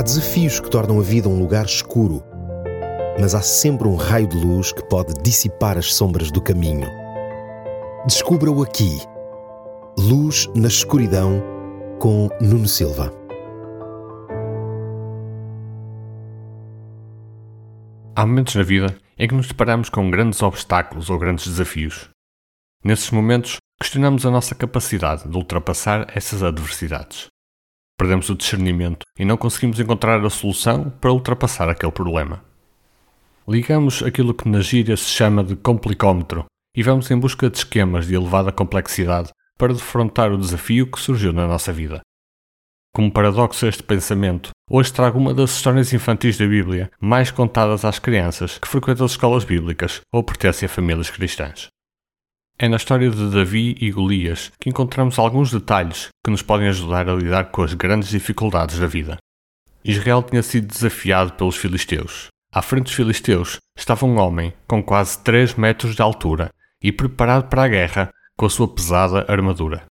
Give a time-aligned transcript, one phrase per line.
[0.00, 2.24] Há desafios que tornam a vida um lugar escuro,
[3.20, 6.88] mas há sempre um raio de luz que pode dissipar as sombras do caminho.
[8.06, 8.98] Descubra-o aqui.
[9.98, 11.42] Luz na escuridão
[11.98, 13.12] com Nuno Silva.
[18.16, 22.08] Há momentos na vida em que nos deparamos com grandes obstáculos ou grandes desafios.
[22.82, 27.28] Nesses momentos, questionamos a nossa capacidade de ultrapassar essas adversidades.
[28.00, 32.42] Perdemos o discernimento e não conseguimos encontrar a solução para ultrapassar aquele problema.
[33.46, 38.06] Ligamos aquilo que na gíria se chama de complicómetro e vamos em busca de esquemas
[38.06, 39.28] de elevada complexidade
[39.58, 42.00] para defrontar o desafio que surgiu na nossa vida.
[42.94, 47.98] Como paradoxo este pensamento, hoje trago uma das histórias infantis da Bíblia mais contadas às
[47.98, 51.68] crianças que frequentam as escolas bíblicas ou pertencem a famílias cristãs.
[52.62, 57.08] É na história de Davi e Golias que encontramos alguns detalhes que nos podem ajudar
[57.08, 59.16] a lidar com as grandes dificuldades da vida.
[59.82, 62.26] Israel tinha sido desafiado pelos filisteus.
[62.52, 66.50] À frente dos filisteus estava um homem com quase 3 metros de altura
[66.82, 69.86] e preparado para a guerra com a sua pesada armadura.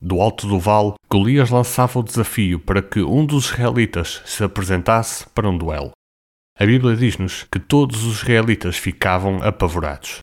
[0.00, 5.28] Do alto do vale, Golias lançava o desafio para que um dos israelitas se apresentasse
[5.30, 5.90] para um duelo.
[6.56, 10.20] A Bíblia diz-nos que todos os israelitas ficavam apavorados.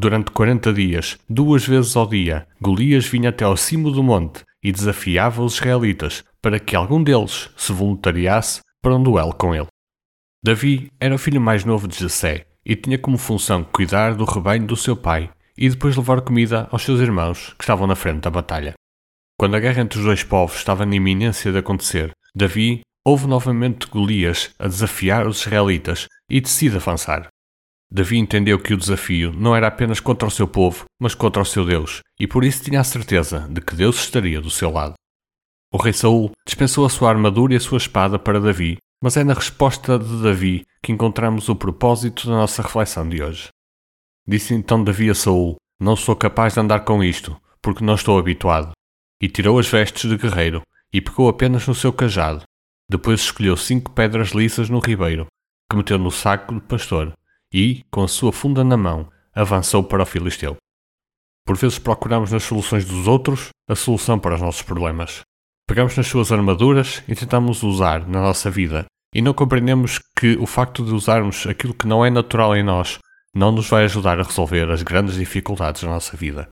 [0.00, 4.70] Durante 40 dias, duas vezes ao dia, Golias vinha até ao cimo do monte e
[4.70, 9.66] desafiava os israelitas para que algum deles se voluntariasse para um duelo com ele.
[10.40, 14.68] Davi era o filho mais novo de Jessé e tinha como função cuidar do rebanho
[14.68, 18.30] do seu pai e depois levar comida aos seus irmãos que estavam na frente da
[18.30, 18.74] batalha.
[19.36, 23.88] Quando a guerra entre os dois povos estava na iminência de acontecer, Davi ouve novamente
[23.88, 27.28] Golias a desafiar os israelitas e decide avançar.
[27.90, 31.46] Davi entendeu que o desafio não era apenas contra o seu povo, mas contra o
[31.46, 34.94] seu Deus, e por isso tinha a certeza de que Deus estaria do seu lado.
[35.72, 39.24] O rei Saul dispensou a sua armadura e a sua espada para Davi, mas é
[39.24, 43.48] na resposta de Davi que encontramos o propósito da nossa reflexão de hoje.
[44.26, 48.18] Disse então Davi a Saul: Não sou capaz de andar com isto, porque não estou
[48.18, 48.72] habituado.
[49.20, 52.42] E tirou as vestes de guerreiro e pegou apenas no seu cajado.
[52.90, 55.26] Depois escolheu cinco pedras lisas no ribeiro,
[55.70, 57.12] que meteu no saco de pastor
[57.52, 60.56] e, com a sua funda na mão, avançou para o Filisteu.
[61.46, 65.22] Por vezes procuramos nas soluções dos outros a solução para os nossos problemas.
[65.66, 70.46] Pegamos nas suas armaduras e tentamos usar na nossa vida, e não compreendemos que o
[70.46, 72.98] facto de usarmos aquilo que não é natural em nós
[73.34, 76.48] não nos vai ajudar a resolver as grandes dificuldades da nossa vida.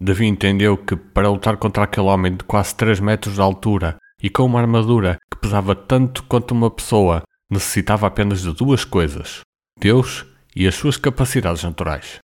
[0.00, 4.28] Davi entendeu que para lutar contra aquele homem de quase 3 metros de altura e
[4.28, 9.40] com uma armadura que pesava tanto quanto uma pessoa, necessitava apenas de duas coisas:
[9.78, 10.24] Deus
[10.54, 12.18] e as suas capacidades naturais.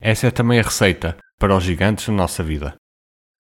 [0.00, 2.74] Essa é também a receita para os gigantes na nossa vida.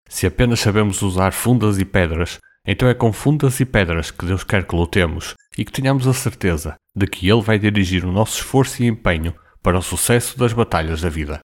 [0.09, 4.44] Se apenas sabemos usar fundas e pedras, então é com fundas e pedras que Deus
[4.44, 8.38] quer que lutemos e que tenhamos a certeza de que Ele vai dirigir o nosso
[8.38, 11.40] esforço e empenho para o sucesso das batalhas da vida.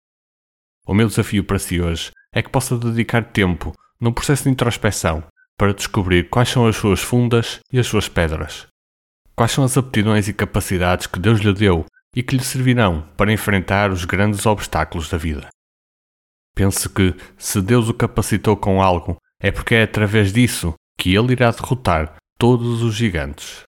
[0.88, 5.24] O meu desafio para si hoje é que possa dedicar tempo num processo de introspeção
[5.58, 8.68] para descobrir quais são as suas fundas e as suas pedras.
[9.42, 11.84] Quais são as aptidões e capacidades que Deus lhe deu
[12.16, 15.48] e que lhe servirão para enfrentar os grandes obstáculos da vida?
[16.56, 21.32] Pense que, se Deus o capacitou com algo, é porque é através disso que ele
[21.32, 23.64] irá derrotar todos os gigantes.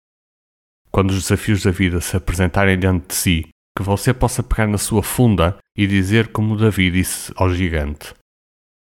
[0.90, 4.78] Quando os desafios da vida se apresentarem diante de si, que você possa pegar na
[4.78, 8.14] sua funda e dizer como Davi disse ao gigante: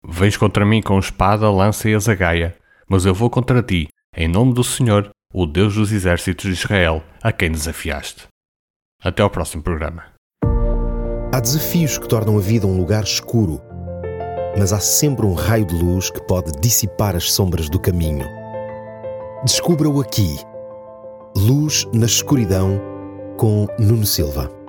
[0.04, 2.58] Vens contra mim com espada, lança e azagaia,
[2.90, 3.88] mas eu vou contra ti,
[4.18, 8.28] em nome do Senhor, o Deus dos exércitos de Israel, a quem desafiaste.
[9.02, 10.04] Até ao próximo programa.
[11.34, 13.62] Há desafios que tornam a vida um lugar escuro,
[14.58, 18.28] mas há sempre um raio de luz que pode dissipar as sombras do caminho.
[19.44, 20.38] Descubra-o aqui.
[21.36, 22.80] Luz na escuridão
[23.38, 24.61] com Nuno Silva.